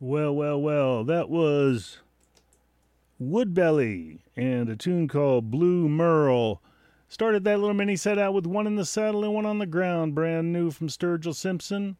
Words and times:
Well, 0.00 0.32
well, 0.32 0.60
well, 0.60 1.02
that 1.02 1.28
was 1.28 1.98
Woodbelly 3.20 4.20
and 4.36 4.68
a 4.68 4.76
tune 4.76 5.08
called 5.08 5.50
Blue 5.50 5.88
Merle. 5.88 6.62
Started 7.08 7.42
that 7.42 7.58
little 7.58 7.74
mini 7.74 7.96
set 7.96 8.16
out 8.16 8.32
with 8.32 8.46
one 8.46 8.68
in 8.68 8.76
the 8.76 8.84
saddle 8.84 9.24
and 9.24 9.34
one 9.34 9.44
on 9.44 9.58
the 9.58 9.66
ground, 9.66 10.14
brand 10.14 10.52
new 10.52 10.70
from 10.70 10.86
Sturgill 10.86 11.34
Simpson. 11.34 11.96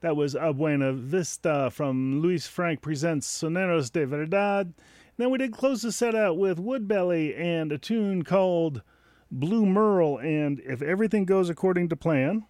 That 0.00 0.16
was 0.16 0.34
A 0.34 0.52
Buena 0.52 0.92
Vista 0.92 1.70
from 1.70 2.20
Luis 2.20 2.48
Frank 2.48 2.82
Presents 2.82 3.28
Soneros 3.28 3.92
de 3.92 4.06
Verdad. 4.06 4.74
then 5.16 5.30
we 5.30 5.38
did 5.38 5.52
close 5.52 5.82
the 5.82 5.92
set 5.92 6.16
out 6.16 6.36
with 6.36 6.58
Woodbelly 6.58 7.38
and 7.38 7.70
a 7.70 7.78
tune 7.78 8.24
called 8.24 8.82
Blue 9.30 9.64
Merle. 9.64 10.18
And 10.18 10.60
if 10.66 10.82
everything 10.82 11.24
goes 11.24 11.48
according 11.48 11.90
to 11.90 11.96
plan, 11.96 12.44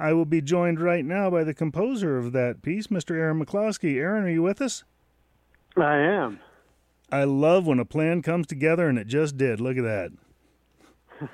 I 0.00 0.14
will 0.14 0.24
be 0.24 0.40
joined 0.40 0.80
right 0.80 1.04
now 1.04 1.28
by 1.28 1.44
the 1.44 1.52
composer 1.52 2.16
of 2.16 2.32
that 2.32 2.62
piece, 2.62 2.86
Mr. 2.86 3.14
Aaron 3.14 3.44
McCloskey. 3.44 3.96
Aaron, 3.96 4.24
are 4.24 4.30
you 4.30 4.40
with 4.40 4.62
us? 4.62 4.82
I 5.76 5.98
am. 5.98 6.40
I 7.12 7.24
love 7.24 7.66
when 7.66 7.78
a 7.78 7.84
plan 7.84 8.22
comes 8.22 8.46
together, 8.46 8.88
and 8.88 8.98
it 8.98 9.08
just 9.08 9.36
did. 9.36 9.60
Look 9.60 9.76
at 9.76 9.84
that. 9.84 10.12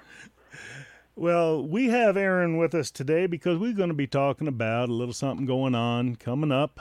well, 1.14 1.64
we 1.64 1.90
have 1.90 2.16
Aaron 2.16 2.56
with 2.56 2.74
us 2.74 2.90
today 2.90 3.28
because 3.28 3.56
we're 3.56 3.72
going 3.72 3.90
to 3.90 3.94
be 3.94 4.08
talking 4.08 4.48
about 4.48 4.88
a 4.88 4.92
little 4.92 5.14
something 5.14 5.46
going 5.46 5.76
on 5.76 6.16
coming 6.16 6.50
up 6.50 6.80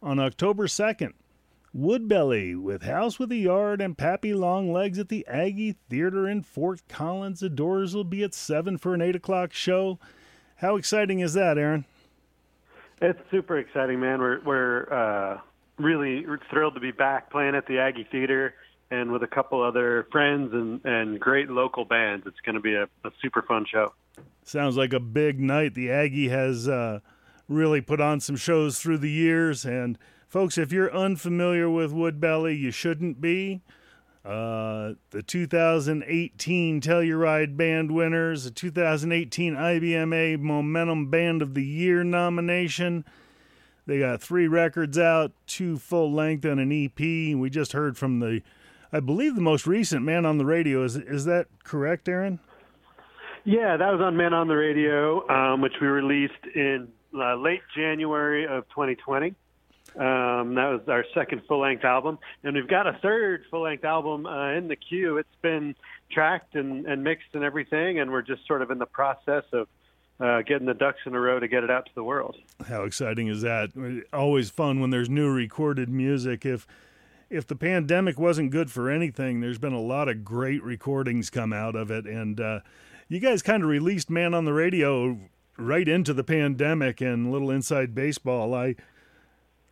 on 0.00 0.20
October 0.20 0.68
2nd. 0.68 1.14
Woodbelly 1.76 2.56
with 2.56 2.82
House 2.82 3.18
with 3.18 3.32
a 3.32 3.36
Yard 3.36 3.80
and 3.80 3.98
Pappy 3.98 4.34
Longlegs 4.34 5.00
at 5.00 5.08
the 5.08 5.26
Aggie 5.26 5.78
Theater 5.90 6.28
in 6.28 6.42
Fort 6.42 6.82
Collins. 6.88 7.40
The 7.40 7.48
doors 7.48 7.92
will 7.92 8.04
be 8.04 8.22
at 8.22 8.34
7 8.34 8.78
for 8.78 8.94
an 8.94 9.02
8 9.02 9.16
o'clock 9.16 9.52
show. 9.52 9.98
How 10.62 10.76
exciting 10.76 11.18
is 11.18 11.34
that, 11.34 11.58
Aaron? 11.58 11.84
It's 13.00 13.18
super 13.32 13.58
exciting, 13.58 13.98
man. 13.98 14.20
We're 14.20 14.40
we're 14.44 14.92
uh, 14.92 15.40
really 15.76 16.24
thrilled 16.50 16.74
to 16.74 16.80
be 16.80 16.92
back 16.92 17.32
playing 17.32 17.56
at 17.56 17.66
the 17.66 17.80
Aggie 17.80 18.06
Theater 18.12 18.54
and 18.92 19.10
with 19.10 19.24
a 19.24 19.26
couple 19.26 19.60
other 19.60 20.06
friends 20.12 20.52
and 20.52 20.80
and 20.84 21.18
great 21.18 21.50
local 21.50 21.84
bands. 21.84 22.28
It's 22.28 22.38
going 22.46 22.54
to 22.54 22.60
be 22.60 22.74
a, 22.76 22.84
a 22.84 23.10
super 23.20 23.42
fun 23.42 23.66
show. 23.68 23.92
Sounds 24.44 24.76
like 24.76 24.92
a 24.92 25.00
big 25.00 25.40
night. 25.40 25.74
The 25.74 25.90
Aggie 25.90 26.28
has 26.28 26.68
uh, 26.68 27.00
really 27.48 27.80
put 27.80 28.00
on 28.00 28.20
some 28.20 28.36
shows 28.36 28.78
through 28.78 28.98
the 28.98 29.10
years, 29.10 29.64
and 29.64 29.98
folks, 30.28 30.56
if 30.56 30.70
you're 30.70 30.94
unfamiliar 30.94 31.68
with 31.68 31.92
Woodbelly, 31.92 32.56
you 32.56 32.70
shouldn't 32.70 33.20
be. 33.20 33.62
Uh, 34.24 34.94
the 35.10 35.22
2018 35.22 36.80
Telluride 36.80 37.56
Band 37.56 37.90
winners, 37.90 38.44
the 38.44 38.52
2018 38.52 39.54
IBMA 39.54 40.38
Momentum 40.38 41.10
Band 41.10 41.42
of 41.42 41.54
the 41.54 41.64
Year 41.64 42.04
nomination. 42.04 43.04
They 43.84 43.98
got 43.98 44.22
three 44.22 44.46
records 44.46 44.96
out, 44.96 45.32
two 45.48 45.76
full 45.76 46.12
length 46.12 46.44
and 46.44 46.60
an 46.60 46.70
EP. 46.70 47.36
We 47.36 47.50
just 47.50 47.72
heard 47.72 47.98
from 47.98 48.20
the, 48.20 48.42
I 48.92 49.00
believe, 49.00 49.34
the 49.34 49.40
most 49.40 49.66
recent 49.66 50.04
Man 50.04 50.24
on 50.24 50.38
the 50.38 50.46
Radio. 50.46 50.84
Is 50.84 50.94
is 50.94 51.24
that 51.24 51.48
correct, 51.64 52.08
Aaron? 52.08 52.38
Yeah, 53.44 53.76
that 53.76 53.90
was 53.90 54.00
on 54.00 54.16
Man 54.16 54.32
on 54.32 54.46
the 54.46 54.54
Radio, 54.54 55.28
um, 55.28 55.60
which 55.62 55.72
we 55.80 55.88
released 55.88 56.46
in 56.54 56.86
uh, 57.12 57.34
late 57.34 57.62
January 57.74 58.44
of 58.46 58.68
2020. 58.68 59.34
Um, 59.94 60.54
that 60.54 60.70
was 60.70 60.80
our 60.88 61.04
second 61.14 61.42
full 61.46 61.60
length 61.60 61.84
album, 61.84 62.18
and 62.42 62.54
we've 62.54 62.68
got 62.68 62.86
a 62.86 62.98
third 63.02 63.44
full 63.50 63.62
length 63.62 63.84
album 63.84 64.24
uh, 64.26 64.52
in 64.52 64.68
the 64.68 64.76
queue. 64.76 65.18
It's 65.18 65.28
been 65.42 65.74
tracked 66.10 66.54
and, 66.54 66.86
and 66.86 67.04
mixed 67.04 67.34
and 67.34 67.44
everything, 67.44 67.98
and 67.98 68.10
we're 68.10 68.22
just 68.22 68.46
sort 68.46 68.62
of 68.62 68.70
in 68.70 68.78
the 68.78 68.86
process 68.86 69.44
of 69.52 69.68
uh, 70.18 70.42
getting 70.42 70.66
the 70.66 70.74
ducks 70.74 71.00
in 71.04 71.14
a 71.14 71.20
row 71.20 71.40
to 71.40 71.48
get 71.48 71.64
it 71.64 71.70
out 71.70 71.84
to 71.86 71.94
the 71.94 72.04
world. 72.04 72.36
How 72.68 72.84
exciting 72.84 73.28
is 73.28 73.42
that? 73.42 74.04
Always 74.12 74.50
fun 74.50 74.80
when 74.80 74.90
there's 74.90 75.10
new 75.10 75.30
recorded 75.30 75.88
music. 75.88 76.46
If 76.46 76.66
if 77.28 77.46
the 77.46 77.56
pandemic 77.56 78.18
wasn't 78.18 78.50
good 78.50 78.70
for 78.70 78.90
anything, 78.90 79.40
there's 79.40 79.58
been 79.58 79.72
a 79.72 79.80
lot 79.80 80.08
of 80.08 80.24
great 80.24 80.62
recordings 80.62 81.30
come 81.30 81.52
out 81.52 81.74
of 81.74 81.90
it, 81.90 82.06
and 82.06 82.40
uh, 82.40 82.60
you 83.08 83.20
guys 83.20 83.42
kind 83.42 83.62
of 83.62 83.68
released 83.68 84.10
"Man 84.10 84.32
on 84.32 84.44
the 84.44 84.52
Radio" 84.52 85.18
right 85.58 85.88
into 85.88 86.14
the 86.14 86.24
pandemic 86.24 87.00
and 87.00 87.32
little 87.32 87.50
inside 87.50 87.94
baseball. 87.94 88.54
I 88.54 88.76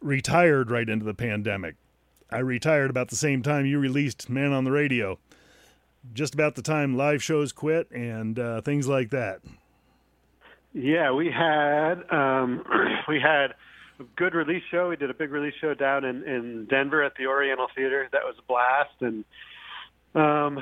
retired 0.00 0.71
right 0.71 0.88
into 0.88 1.05
the 1.05 1.15
pandemic. 1.15 1.77
I 2.31 2.38
retired 2.38 2.91
about 2.91 3.09
the 3.09 3.16
same 3.16 3.43
time 3.43 3.66
you 3.66 3.78
released 3.78 4.28
Man 4.31 4.53
on 4.53 4.65
the 4.65 4.71
Radio, 4.71 5.19
just 6.12 6.34
about 6.34 6.55
the 6.55 6.62
time 6.62 6.97
live 6.97 7.22
shows 7.22 7.53
quit 7.53 7.91
and 7.91 8.39
uh, 8.39 8.60
things 8.60 8.87
like 8.87 9.10
that. 9.10 9.41
Yeah, 10.72 11.12
we 11.12 11.31
had 11.31 12.05
um, 12.10 12.65
we 13.09 13.21
had 13.21 13.55
a 13.99 14.05
good 14.16 14.34
release 14.34 14.62
show. 14.71 14.89
We 14.89 14.97
did 14.97 15.10
a 15.10 15.15
big 15.15 15.33
release 15.33 15.55
show 15.60 15.75
down 15.75 16.05
in 16.05 16.22
in 16.22 16.66
Denver 16.66 17.03
at 17.03 17.15
the 17.16 17.27
Oriental 17.27 17.66
Theater. 17.75 18.09
That 18.12 18.22
was 18.25 18.37
a 18.39 18.43
blast, 18.43 18.94
and 19.00 19.25
um, 20.15 20.59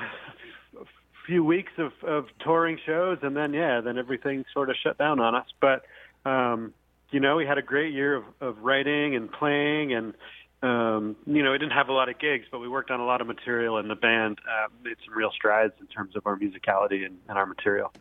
a 0.80 0.84
few 1.26 1.44
weeks 1.44 1.72
of 1.76 1.92
of 2.02 2.26
touring 2.40 2.78
shows, 2.86 3.18
and 3.22 3.36
then 3.36 3.52
yeah, 3.52 3.82
then 3.82 3.98
everything 3.98 4.44
sort 4.54 4.70
of 4.70 4.76
shut 4.82 4.96
down 4.96 5.20
on 5.20 5.34
us. 5.34 5.46
But 5.60 5.84
um, 6.24 6.72
you 7.10 7.20
know, 7.20 7.36
we 7.36 7.46
had 7.46 7.58
a 7.58 7.62
great 7.62 7.94
year 7.94 8.16
of, 8.16 8.24
of 8.40 8.58
writing 8.58 9.14
and 9.14 9.30
playing, 9.30 9.94
and 9.94 10.14
um, 10.62 11.16
you 11.26 11.42
know, 11.42 11.52
we 11.52 11.58
didn't 11.58 11.72
have 11.72 11.88
a 11.88 11.92
lot 11.92 12.08
of 12.08 12.18
gigs, 12.18 12.46
but 12.50 12.58
we 12.58 12.68
worked 12.68 12.90
on 12.90 13.00
a 13.00 13.04
lot 13.04 13.20
of 13.20 13.26
material, 13.26 13.78
and 13.78 13.88
the 13.88 13.94
band 13.94 14.38
uh, 14.48 14.68
made 14.82 14.96
some 15.04 15.16
real 15.16 15.30
strides 15.30 15.74
in 15.80 15.86
terms 15.86 16.16
of 16.16 16.26
our 16.26 16.36
musicality 16.36 17.06
and, 17.06 17.18
and 17.28 17.38
our 17.38 17.46
material. 17.46 17.92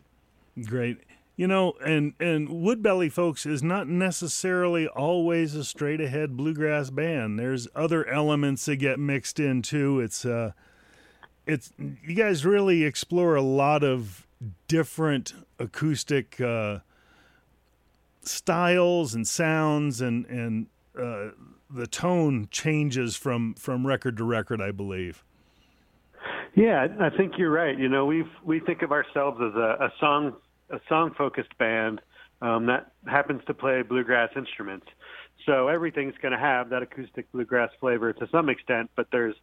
Great. 0.64 0.98
You 1.36 1.46
know, 1.46 1.74
and 1.86 2.14
and 2.18 2.48
Woodbelly 2.48 3.12
folks 3.12 3.46
is 3.46 3.62
not 3.62 3.86
necessarily 3.86 4.88
always 4.88 5.54
a 5.54 5.62
straight 5.64 6.00
ahead 6.00 6.36
bluegrass 6.36 6.90
band. 6.90 7.38
There's 7.38 7.68
other 7.76 8.04
elements 8.08 8.64
that 8.64 8.76
get 8.76 8.98
mixed 8.98 9.38
in 9.38 9.62
too. 9.62 10.00
It's 10.00 10.24
uh 10.24 10.50
it's 11.46 11.72
you 11.78 12.16
guys 12.16 12.44
really 12.44 12.82
explore 12.82 13.36
a 13.36 13.42
lot 13.42 13.84
of 13.84 14.26
different 14.66 15.32
acoustic 15.60 16.40
uh 16.40 16.80
styles 18.22 19.14
and 19.14 19.26
sounds 19.26 20.00
and 20.00 20.26
and 20.26 20.66
uh, 20.98 21.30
the 21.70 21.86
tone 21.86 22.48
changes 22.50 23.16
from 23.16 23.54
from 23.54 23.86
record 23.86 24.16
to 24.18 24.24
record, 24.24 24.60
I 24.60 24.70
believe. 24.70 25.24
Yeah, 26.54 26.88
I 26.98 27.10
think 27.10 27.34
you're 27.38 27.50
right. 27.50 27.78
You 27.78 27.88
know, 27.88 28.06
we 28.06 28.24
we 28.44 28.60
think 28.60 28.82
of 28.82 28.92
ourselves 28.92 29.38
as 29.40 29.54
a, 29.54 29.84
a 29.84 29.92
song 30.00 30.34
a 30.70 30.80
song 30.88 31.14
focused 31.16 31.56
band 31.58 32.00
um, 32.42 32.66
that 32.66 32.92
happens 33.06 33.42
to 33.46 33.54
play 33.54 33.82
bluegrass 33.82 34.30
instruments. 34.36 34.86
So 35.46 35.68
everything's 35.68 36.14
going 36.20 36.32
to 36.32 36.38
have 36.38 36.70
that 36.70 36.82
acoustic 36.82 37.30
bluegrass 37.32 37.70
flavor 37.80 38.12
to 38.12 38.28
some 38.30 38.48
extent, 38.48 38.90
but 38.96 39.06
there's 39.12 39.34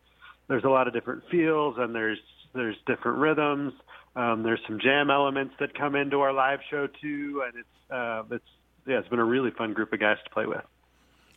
there's 0.48 0.64
a 0.64 0.70
lot 0.70 0.88
of 0.88 0.94
different 0.94 1.24
feels 1.32 1.76
and 1.78 1.96
there's 1.96 2.20
there's 2.54 2.76
different 2.86 3.20
rhythms. 3.20 3.74
Um, 4.16 4.44
there's 4.44 4.62
some 4.68 4.80
jam 4.80 5.10
elements 5.10 5.56
that 5.60 5.78
come 5.78 5.96
into 5.96 6.22
our 6.22 6.32
live 6.32 6.60
show 6.70 6.88
too, 7.02 7.44
and 7.46 7.54
it's 7.60 7.92
uh, 7.92 8.24
it's 8.32 8.46
yeah, 8.86 9.00
it's 9.00 9.08
been 9.10 9.20
a 9.20 9.26
really 9.26 9.52
fun 9.52 9.74
group 9.74 9.94
of 9.94 10.00
guys 10.00 10.18
to 10.24 10.30
play 10.30 10.46
with. 10.46 10.62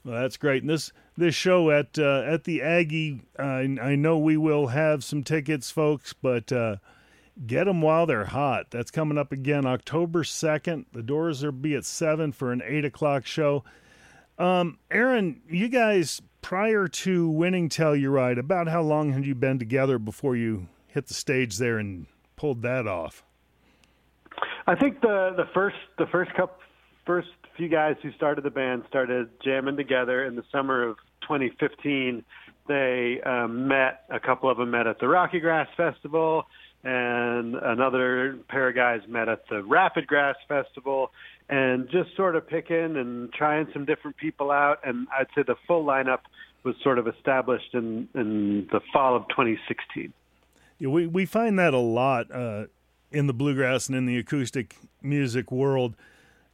Well, 0.04 0.20
that's 0.20 0.36
great. 0.36 0.62
And 0.62 0.70
this 0.70 0.92
this 1.16 1.34
show 1.34 1.70
at 1.70 1.98
uh, 1.98 2.22
at 2.22 2.44
the 2.44 2.62
Aggie, 2.62 3.22
uh, 3.38 3.42
I 3.42 3.96
know 3.96 4.18
we 4.18 4.36
will 4.36 4.68
have 4.68 5.02
some 5.02 5.22
tickets, 5.22 5.70
folks, 5.70 6.12
but 6.12 6.52
uh, 6.52 6.76
get 7.46 7.64
them 7.64 7.82
while 7.82 8.06
they're 8.06 8.26
hot. 8.26 8.70
That's 8.70 8.90
coming 8.90 9.18
up 9.18 9.32
again 9.32 9.66
October 9.66 10.24
second. 10.24 10.86
The 10.92 11.02
doors 11.02 11.42
will 11.42 11.52
be 11.52 11.74
at 11.74 11.84
seven 11.84 12.32
for 12.32 12.52
an 12.52 12.62
eight 12.64 12.84
o'clock 12.84 13.26
show. 13.26 13.64
Um, 14.38 14.78
Aaron, 14.90 15.42
you 15.48 15.68
guys 15.68 16.22
prior 16.42 16.86
to 16.86 17.28
winning 17.28 17.68
Telluride, 17.68 18.38
about 18.38 18.68
how 18.68 18.82
long 18.82 19.12
had 19.12 19.26
you 19.26 19.34
been 19.34 19.58
together 19.58 19.98
before 19.98 20.36
you 20.36 20.68
hit 20.86 21.08
the 21.08 21.14
stage 21.14 21.58
there 21.58 21.78
and 21.78 22.06
pulled 22.36 22.62
that 22.62 22.86
off? 22.86 23.24
I 24.66 24.74
think 24.74 25.00
the 25.00 25.34
the 25.36 25.46
first 25.52 25.76
the 25.98 26.06
first 26.06 26.32
couple 26.34 26.56
first 27.04 27.28
few 27.58 27.68
guys 27.68 27.96
who 28.02 28.12
started 28.12 28.44
the 28.44 28.50
band 28.50 28.84
started 28.88 29.28
jamming 29.44 29.76
together 29.76 30.24
in 30.24 30.36
the 30.36 30.44
summer 30.52 30.88
of 30.88 30.96
2015. 31.22 32.24
They 32.68 33.20
um, 33.26 33.66
met, 33.66 34.04
a 34.08 34.20
couple 34.20 34.48
of 34.48 34.58
them 34.58 34.70
met 34.70 34.86
at 34.86 35.00
the 35.00 35.08
Rocky 35.08 35.40
Grass 35.40 35.66
Festival, 35.76 36.46
and 36.84 37.56
another 37.56 38.38
pair 38.48 38.68
of 38.68 38.76
guys 38.76 39.00
met 39.08 39.28
at 39.28 39.48
the 39.48 39.64
Rapid 39.64 40.06
Grass 40.06 40.36
Festival, 40.46 41.10
and 41.48 41.90
just 41.90 42.14
sort 42.16 42.36
of 42.36 42.46
picking 42.46 42.96
and 42.96 43.32
trying 43.32 43.66
some 43.72 43.84
different 43.84 44.16
people 44.16 44.52
out. 44.52 44.78
And 44.84 45.08
I'd 45.18 45.26
say 45.34 45.42
the 45.42 45.56
full 45.66 45.84
lineup 45.84 46.20
was 46.62 46.76
sort 46.84 47.00
of 47.00 47.08
established 47.08 47.74
in, 47.74 48.08
in 48.14 48.68
the 48.70 48.80
fall 48.92 49.16
of 49.16 49.26
2016. 49.30 50.12
Yeah, 50.78 50.88
we, 50.88 51.08
we 51.08 51.26
find 51.26 51.58
that 51.58 51.74
a 51.74 51.78
lot 51.78 52.30
uh, 52.30 52.66
in 53.10 53.26
the 53.26 53.34
bluegrass 53.34 53.88
and 53.88 53.96
in 53.96 54.06
the 54.06 54.16
acoustic 54.16 54.76
music 55.02 55.50
world 55.50 55.96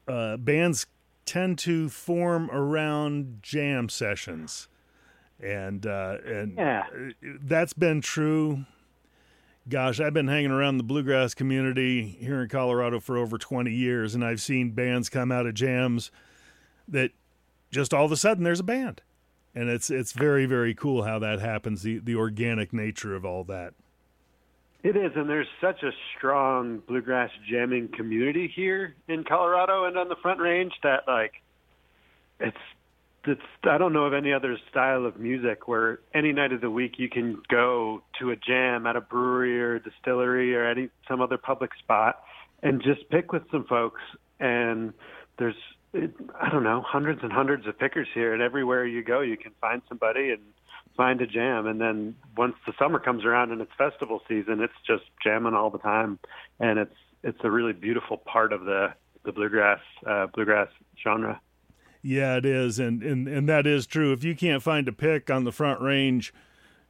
uh, 0.08 0.36
bands 0.38 0.86
tend 1.24 1.58
to 1.58 1.88
form 1.88 2.50
around 2.50 3.38
jam 3.42 3.88
sessions, 3.88 4.68
and 5.40 5.86
uh, 5.86 6.18
and 6.24 6.54
yeah. 6.56 6.84
that's 7.42 7.72
been 7.72 8.00
true. 8.00 8.64
Gosh, 9.68 9.98
I've 9.98 10.12
been 10.12 10.28
hanging 10.28 10.50
around 10.50 10.76
the 10.76 10.84
bluegrass 10.84 11.32
community 11.32 12.18
here 12.20 12.42
in 12.42 12.48
Colorado 12.50 13.00
for 13.00 13.16
over 13.16 13.38
20 13.38 13.72
years, 13.72 14.14
and 14.14 14.22
I've 14.22 14.42
seen 14.42 14.72
bands 14.72 15.08
come 15.08 15.32
out 15.32 15.46
of 15.46 15.54
jams 15.54 16.10
that 16.86 17.12
just 17.70 17.94
all 17.94 18.04
of 18.04 18.12
a 18.12 18.16
sudden 18.16 18.44
there's 18.44 18.60
a 18.60 18.64
band. 18.64 19.00
and 19.54 19.70
it's 19.70 19.90
it's 19.90 20.12
very 20.12 20.46
very 20.46 20.74
cool 20.74 21.04
how 21.04 21.18
that 21.20 21.40
happens. 21.40 21.82
The 21.82 21.98
the 21.98 22.14
organic 22.14 22.72
nature 22.72 23.14
of 23.14 23.24
all 23.24 23.44
that. 23.44 23.74
It 24.84 24.96
is, 24.96 25.12
and 25.16 25.30
there's 25.30 25.48
such 25.62 25.82
a 25.82 25.92
strong 26.14 26.82
bluegrass 26.86 27.30
jamming 27.50 27.88
community 27.96 28.52
here 28.54 28.94
in 29.08 29.24
Colorado 29.24 29.86
and 29.86 29.96
on 29.96 30.10
the 30.10 30.16
Front 30.20 30.40
Range 30.40 30.72
that 30.82 31.04
like 31.08 31.32
it's 32.38 32.58
it's 33.24 33.40
I 33.64 33.78
don't 33.78 33.94
know 33.94 34.04
of 34.04 34.12
any 34.12 34.34
other 34.34 34.58
style 34.70 35.06
of 35.06 35.18
music 35.18 35.66
where 35.66 36.00
any 36.12 36.32
night 36.32 36.52
of 36.52 36.60
the 36.60 36.70
week 36.70 36.98
you 36.98 37.08
can 37.08 37.40
go 37.48 38.02
to 38.20 38.30
a 38.30 38.36
jam 38.36 38.86
at 38.86 38.94
a 38.94 39.00
brewery 39.00 39.58
or 39.58 39.76
a 39.76 39.82
distillery 39.82 40.54
or 40.54 40.68
any 40.68 40.90
some 41.08 41.22
other 41.22 41.38
public 41.38 41.70
spot 41.78 42.22
and 42.62 42.82
just 42.82 43.08
pick 43.08 43.32
with 43.32 43.44
some 43.50 43.64
folks. 43.64 44.02
And 44.38 44.92
there's 45.38 45.56
I 45.94 46.50
don't 46.50 46.62
know 46.62 46.82
hundreds 46.86 47.20
and 47.22 47.32
hundreds 47.32 47.66
of 47.66 47.78
pickers 47.78 48.08
here 48.12 48.34
and 48.34 48.42
everywhere 48.42 48.84
you 48.84 49.02
go 49.02 49.22
you 49.22 49.38
can 49.38 49.52
find 49.62 49.80
somebody 49.88 50.30
and 50.30 50.42
find 50.96 51.20
a 51.20 51.26
jam 51.26 51.66
and 51.66 51.80
then 51.80 52.14
once 52.36 52.54
the 52.66 52.72
summer 52.78 52.98
comes 52.98 53.24
around 53.24 53.50
and 53.50 53.60
it's 53.60 53.72
festival 53.76 54.20
season 54.28 54.60
it's 54.60 54.72
just 54.86 55.04
jamming 55.22 55.54
all 55.54 55.70
the 55.70 55.78
time 55.78 56.18
and 56.60 56.78
it's 56.78 56.94
it's 57.24 57.38
a 57.42 57.50
really 57.50 57.72
beautiful 57.72 58.16
part 58.18 58.52
of 58.52 58.64
the 58.64 58.94
the 59.24 59.32
bluegrass 59.32 59.80
uh, 60.06 60.26
bluegrass 60.26 60.68
genre. 61.02 61.40
Yeah, 62.02 62.36
it 62.36 62.44
is, 62.44 62.78
and, 62.78 63.02
and 63.02 63.26
and 63.26 63.48
that 63.48 63.66
is 63.66 63.86
true. 63.86 64.12
If 64.12 64.22
you 64.22 64.36
can't 64.36 64.62
find 64.62 64.86
a 64.86 64.92
pick 64.92 65.30
on 65.30 65.44
the 65.44 65.52
Front 65.52 65.80
Range, 65.80 66.32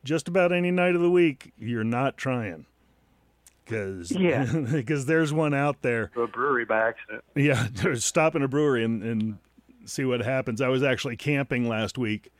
just 0.02 0.28
about 0.28 0.52
any 0.52 0.70
night 0.70 0.96
of 0.96 1.00
the 1.00 1.10
week, 1.10 1.52
you're 1.56 1.84
not 1.84 2.16
trying. 2.16 2.66
Because 3.64 4.10
yeah, 4.10 4.44
because 4.72 5.06
there's 5.06 5.32
one 5.32 5.54
out 5.54 5.82
there. 5.82 6.10
A 6.16 6.26
brewery 6.26 6.64
by 6.64 6.88
accident. 6.88 7.24
Yeah, 7.36 7.68
stop 7.94 8.34
in 8.34 8.42
a 8.42 8.48
brewery 8.48 8.84
and, 8.84 9.02
and 9.02 9.38
see 9.84 10.04
what 10.04 10.20
happens. 10.20 10.60
I 10.60 10.68
was 10.68 10.82
actually 10.82 11.16
camping 11.16 11.68
last 11.68 11.96
week, 11.96 12.32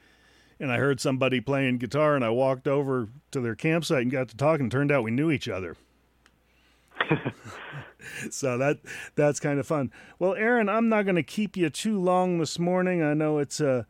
and 0.61 0.73
I 0.73 0.79
heard 0.79 1.01
somebody 1.01 1.41
playing 1.41 1.79
guitar, 1.79 2.15
and 2.15 2.25
I 2.25 2.31
walked 2.31 2.69
over 2.69 3.09
to 3.31 3.41
their 3.41 3.55
campsite 3.55 4.03
and 4.03 4.11
got 4.11 4.29
to 4.29 4.37
talking. 4.37 4.71
Turned 4.71 4.93
out 4.93 5.03
we 5.03 5.11
knew 5.11 5.31
each 5.31 5.49
other. 5.49 5.77
so 8.31 8.59
that 8.59 8.79
that's 9.15 9.41
kind 9.41 9.59
of 9.59 9.67
fun. 9.67 9.91
Well, 10.19 10.35
Aaron, 10.35 10.69
I'm 10.69 10.89
not 10.89 11.05
going 11.05 11.17
to 11.17 11.23
keep 11.23 11.57
you 11.57 11.71
too 11.71 11.99
long 11.99 12.39
this 12.39 12.59
morning. 12.59 13.03
I 13.03 13.15
know 13.15 13.39
it's 13.39 13.61
a 13.61 13.87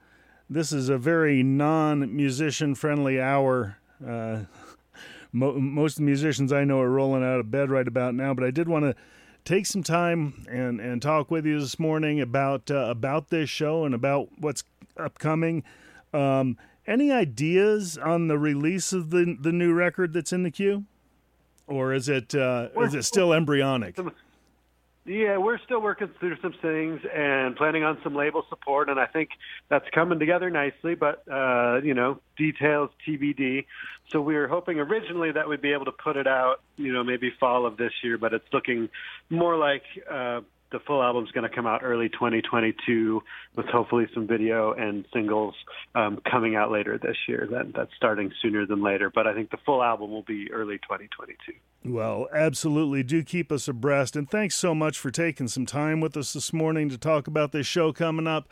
this 0.49 0.73
is 0.73 0.89
a 0.89 0.99
very 0.99 1.43
non-musician 1.43 2.75
friendly 2.75 3.21
hour. 3.21 3.79
Uh, 4.07 4.41
mo- 5.33 5.59
most 5.59 5.93
of 5.93 5.97
the 5.99 6.03
musicians 6.03 6.53
I 6.53 6.65
know 6.65 6.81
are 6.81 6.91
rolling 6.91 7.25
out 7.25 7.41
of 7.41 7.51
bed 7.51 7.71
right 7.71 7.89
about 7.89 8.15
now, 8.15 8.35
but 8.35 8.45
I 8.45 8.51
did 8.51 8.69
want 8.69 8.85
to 8.85 8.95
take 9.45 9.67
some 9.67 9.83
time 9.83 10.47
and 10.51 10.81
and 10.81 11.03
talk 11.03 11.31
with 11.31 11.47
you 11.47 11.61
this 11.61 11.79
morning 11.79 12.21
about 12.21 12.71
uh, 12.71 12.87
about 12.89 13.29
this 13.31 13.51
show 13.51 13.85
and 13.85 13.95
about 13.95 14.29
what's 14.39 14.65
upcoming. 14.97 15.63
Um, 16.15 16.57
any 16.87 17.11
ideas 17.11 17.99
on 17.99 18.29
the 18.29 18.39
release 18.39 18.93
of 18.93 19.11
the 19.11 19.37
the 19.39 19.53
new 19.53 19.73
record 19.73 20.13
that's 20.13 20.33
in 20.33 20.43
the 20.43 20.51
queue? 20.51 20.85
or 21.67 21.93
is 21.93 22.09
it 22.09 22.35
uh, 22.35 22.69
is 22.83 22.95
it 22.95 23.05
still 23.05 23.33
embryonic? 23.33 23.99
Yeah, 25.07 25.37
we're 25.37 25.59
still 25.59 25.83
working 25.83 26.09
through 26.19 26.39
some 26.41 26.55
things 26.63 27.03
and 27.15 27.55
planning 27.57 27.85
on 27.85 27.99
some 28.03 28.15
label 28.15 28.47
support, 28.49 28.89
and 28.89 28.99
I 28.99 29.05
think 29.05 29.29
that's 29.69 29.85
coming 29.91 30.19
together 30.19 30.49
nicely. 30.49 30.95
But 30.95 31.23
uh, 31.31 31.81
you 31.83 31.95
know, 31.95 32.21
details 32.39 32.91
TBD. 33.07 33.67
So 34.11 34.23
we 34.23 34.35
were 34.35 34.49
hoping 34.49 34.79
originally 34.79 35.33
that 35.33 35.49
we'd 35.49 35.61
be 35.61 35.73
able 35.73 35.85
to 35.87 35.93
put 35.93 36.17
it 36.17 36.27
out, 36.27 36.61
you 36.77 36.93
know, 36.93 37.05
maybe 37.05 37.33
fall 37.39 37.67
of 37.67 37.77
this 37.77 37.93
year, 38.03 38.17
but 38.17 38.33
it's 38.33 38.47
looking 38.53 38.89
more 39.29 39.57
like 39.57 39.83
uh, 40.11 40.41
the 40.75 40.81
full 40.81 41.01
album's 41.01 41.31
going 41.31 41.49
to 41.49 41.55
come 41.55 41.69
out 41.69 41.83
early 41.85 42.09
2022 42.09 43.23
with 43.55 43.67
hopefully 43.67 44.09
some 44.13 44.27
video 44.27 44.73
and 44.73 45.07
singles 45.13 45.55
um, 45.95 46.21
coming 46.29 46.57
out 46.57 46.73
later 46.73 46.99
this 46.99 47.17
year. 47.29 47.47
That 47.49 47.73
that's 47.73 47.93
starting 47.97 48.33
sooner 48.43 48.67
than 48.67 48.83
later, 48.83 49.09
but 49.09 49.29
I 49.29 49.35
think 49.35 49.51
the 49.53 49.57
full 49.65 49.85
album 49.85 50.11
will 50.11 50.25
be 50.25 50.51
early 50.53 50.79
2022. 50.79 51.53
Well, 51.85 52.27
absolutely. 52.35 53.05
Do 53.05 53.23
keep 53.23 53.53
us 53.53 53.69
abreast, 53.69 54.17
and 54.17 54.29
thanks 54.29 54.57
so 54.57 54.75
much 54.75 54.99
for 54.99 55.13
taking 55.13 55.47
some 55.47 55.65
time 55.65 56.01
with 56.01 56.17
us 56.17 56.33
this 56.33 56.53
morning 56.53 56.89
to 56.89 56.99
talk 56.99 57.29
about 57.29 57.53
this 57.53 57.69
show 57.69 57.93
coming 57.93 58.27
up. 58.27 58.49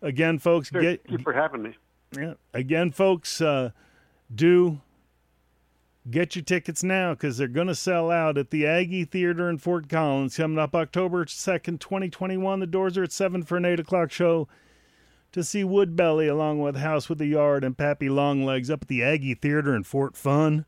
Again, 0.00 0.38
folks, 0.38 0.68
sure. 0.68 0.80
get 0.80 1.04
thank 1.04 1.18
you 1.18 1.24
for 1.24 1.32
having 1.32 1.62
me. 1.62 1.76
Yeah. 2.16 2.34
Again, 2.54 2.92
folks, 2.92 3.40
uh, 3.40 3.70
do 4.32 4.80
Get 6.08 6.36
your 6.36 6.44
tickets 6.44 6.84
now 6.84 7.14
because 7.14 7.36
they're 7.36 7.48
going 7.48 7.66
to 7.66 7.74
sell 7.74 8.12
out 8.12 8.38
at 8.38 8.50
the 8.50 8.64
Aggie 8.64 9.04
Theater 9.04 9.50
in 9.50 9.58
Fort 9.58 9.88
Collins 9.88 10.36
coming 10.36 10.58
up 10.58 10.72
October 10.72 11.24
2nd, 11.24 11.80
2021. 11.80 12.60
The 12.60 12.66
doors 12.66 12.96
are 12.96 13.02
at 13.02 13.10
7 13.10 13.42
for 13.42 13.56
an 13.56 13.64
8 13.64 13.80
o'clock 13.80 14.12
show 14.12 14.46
to 15.32 15.42
see 15.42 15.64
Woodbelly 15.64 16.30
along 16.30 16.60
with 16.60 16.76
House 16.76 17.08
with 17.08 17.18
the 17.18 17.26
Yard 17.26 17.64
and 17.64 17.76
Pappy 17.76 18.08
Longlegs 18.08 18.70
up 18.70 18.82
at 18.82 18.88
the 18.88 19.02
Aggie 19.02 19.34
Theater 19.34 19.74
in 19.74 19.82
Fort 19.82 20.16
Fun. 20.16 20.64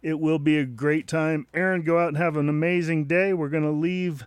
It 0.00 0.20
will 0.20 0.38
be 0.38 0.58
a 0.58 0.64
great 0.64 1.08
time. 1.08 1.48
Aaron, 1.52 1.82
go 1.82 1.98
out 1.98 2.08
and 2.08 2.16
have 2.16 2.36
an 2.36 2.48
amazing 2.48 3.06
day. 3.06 3.32
We're 3.32 3.48
going 3.48 3.64
to 3.64 3.70
leave 3.70 4.24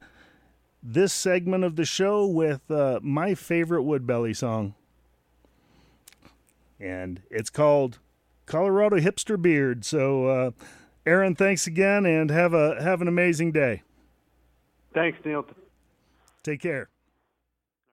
this 0.83 1.13
segment 1.13 1.63
of 1.63 1.77
the 1.77 1.85
show 1.85 2.25
with 2.25 2.69
uh, 2.69 2.99
my 3.01 3.35
favorite 3.35 3.83
Woodbelly 3.83 4.35
song. 4.35 4.75
And 6.77 7.21
it's 7.29 7.49
called 7.49 7.99
Colorado 8.45 8.97
hipster 8.99 9.41
beard. 9.41 9.85
So, 9.85 10.25
uh, 10.25 10.51
Aaron, 11.05 11.35
thanks 11.35 11.65
again, 11.65 12.05
and 12.05 12.29
have 12.29 12.53
a 12.53 12.81
have 12.81 13.01
an 13.01 13.07
amazing 13.07 13.51
day. 13.51 13.81
Thanks, 14.93 15.17
Neil. 15.25 15.45
Take 16.43 16.61
care. 16.61 16.90